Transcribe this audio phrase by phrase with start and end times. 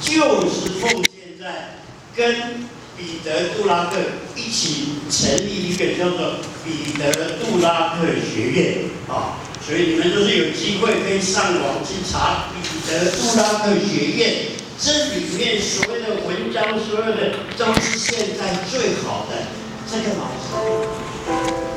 [0.00, 1.80] 就是奉献在
[2.16, 2.66] 跟
[2.96, 3.96] 彼得杜拉克
[4.36, 8.84] 一起成立一个叫做彼得杜拉克学院。
[9.08, 9.38] 啊
[9.68, 14.34] 所以你们都是有机会可以上网去查彼得杜拉克学院
[14.78, 19.36] 这里面所有的文章所有的都是现在最好的
[19.86, 21.67] 这个老师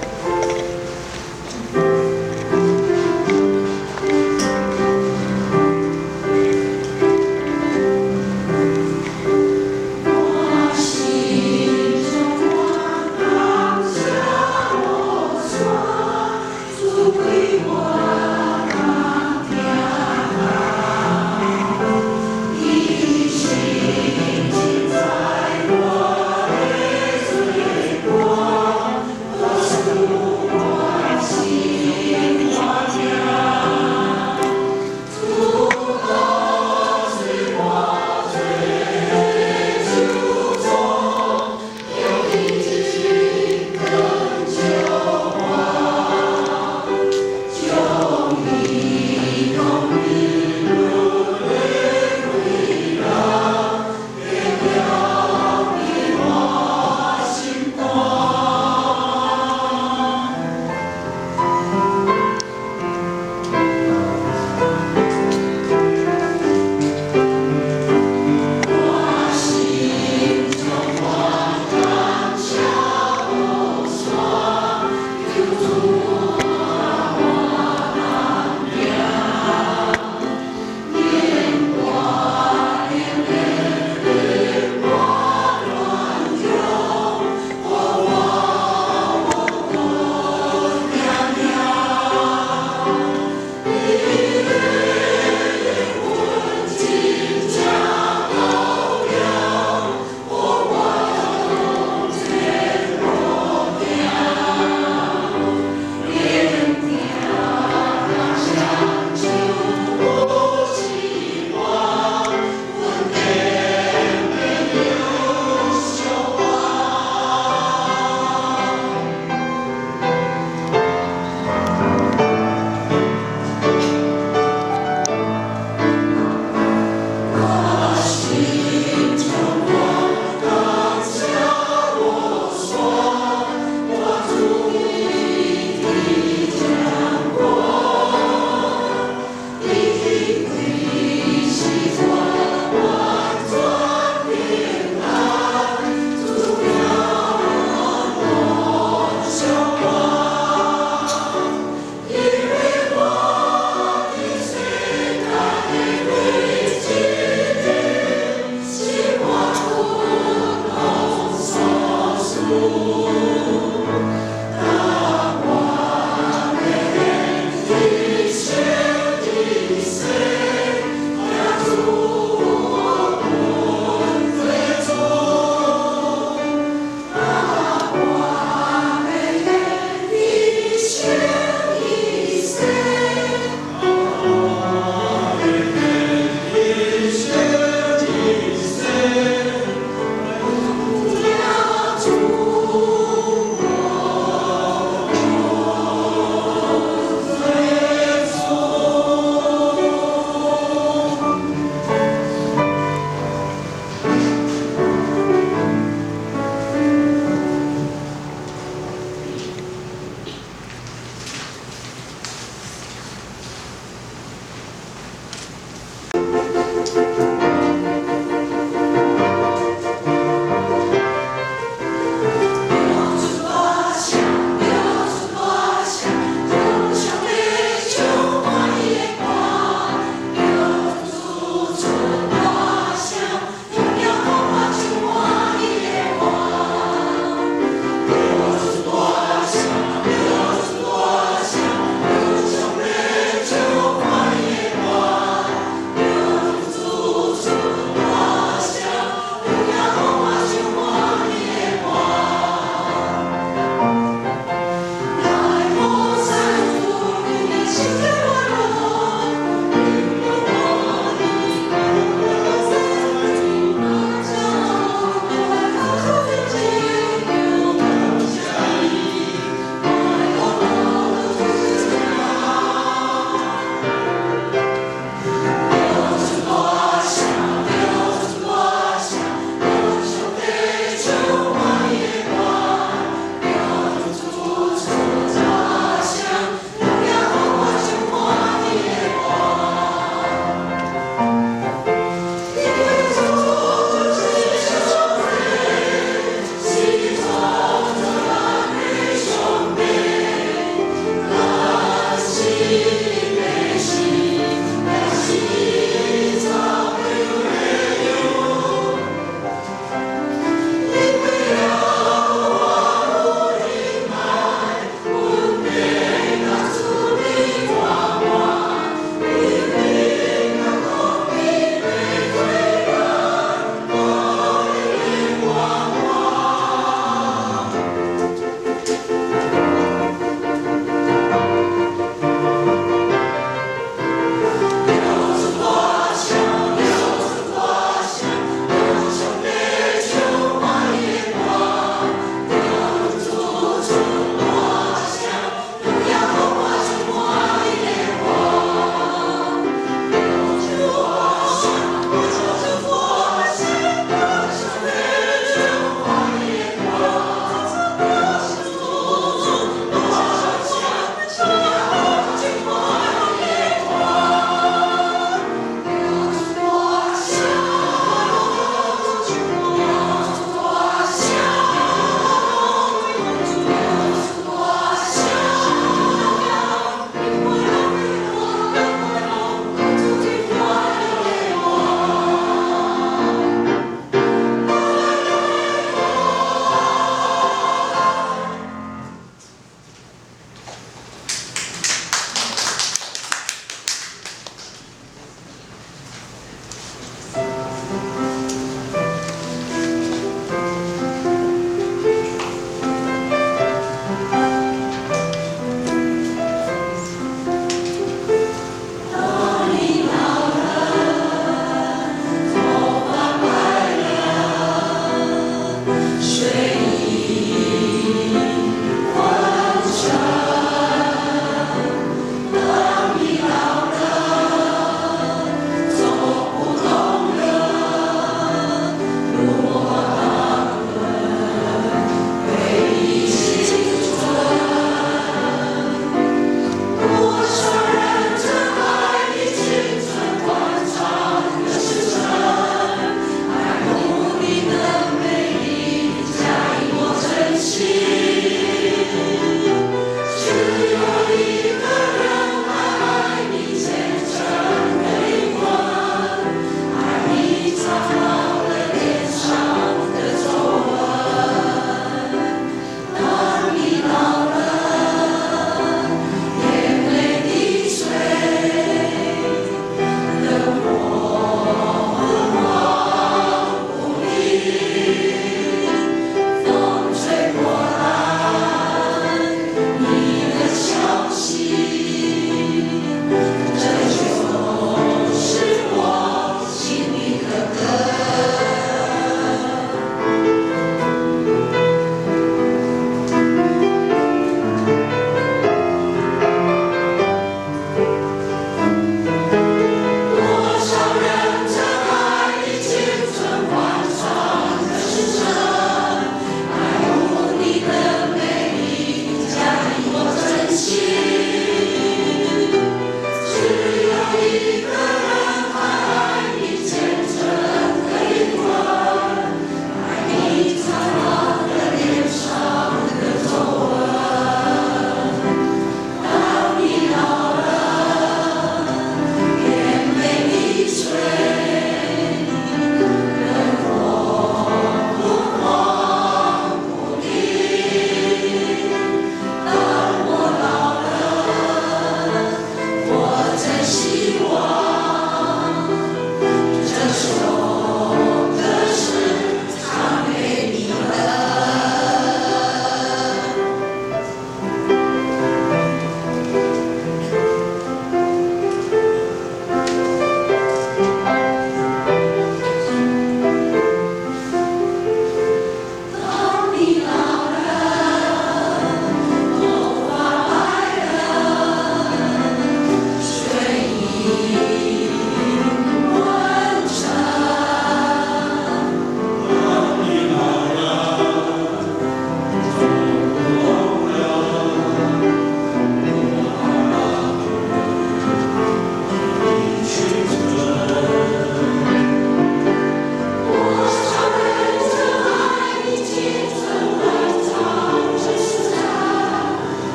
[162.54, 163.11] Oh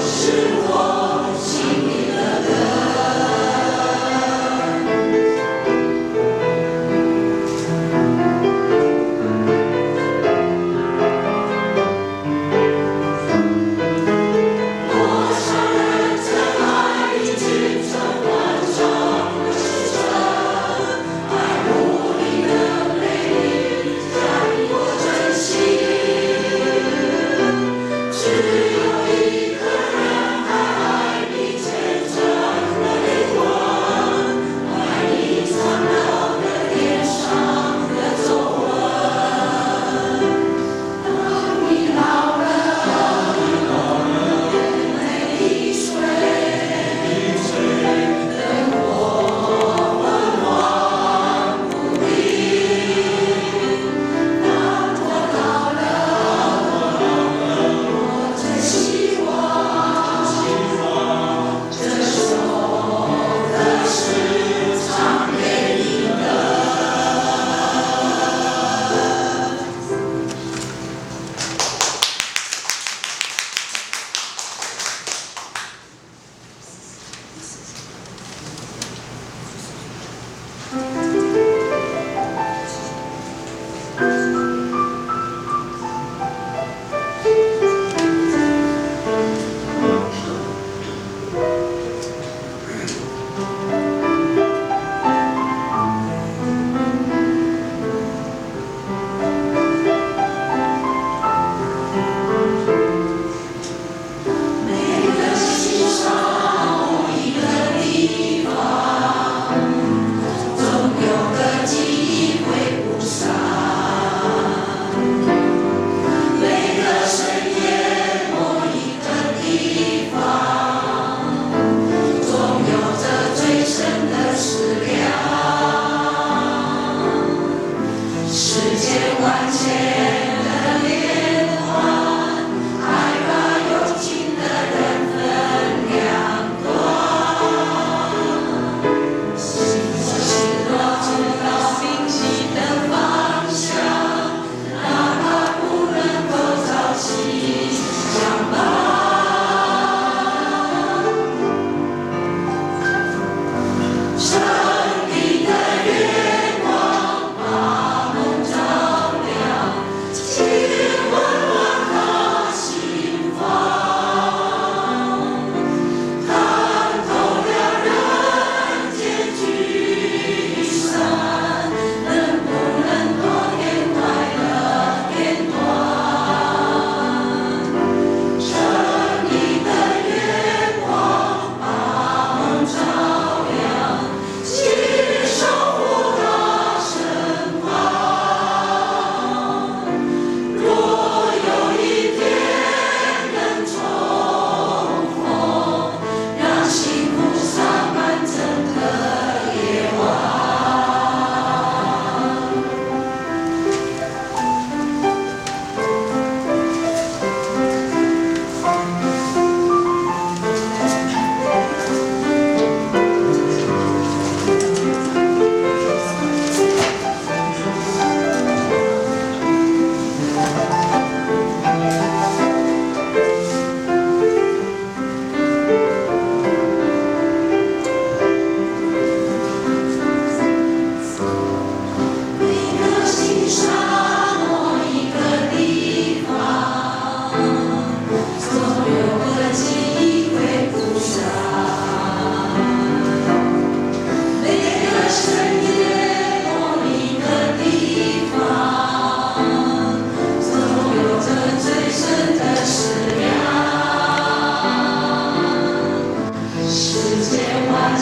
[0.00, 0.30] 是
[0.66, 0.93] 我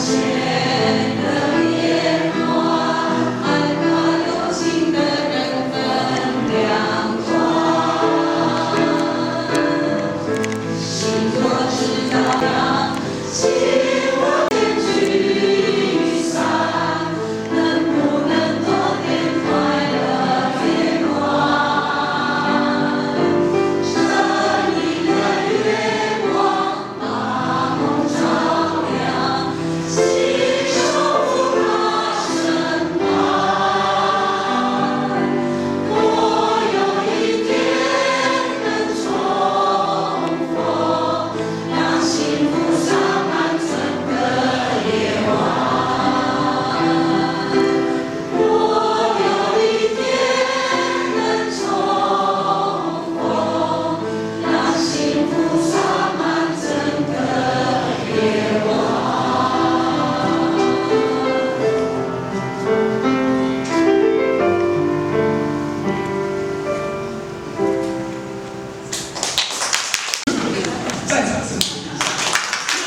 [0.03, 0.52] Senhor.